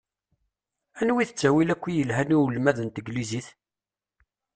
Anwa 0.99 1.21
i 1.23 1.25
d 1.27 1.31
ttawil 1.31 1.69
akk 1.73 1.83
i 1.87 1.91
yelhan 1.97 2.33
i 2.35 2.37
ulmad 2.45 2.77
n 2.81 2.87
tegnizit? 2.89 3.47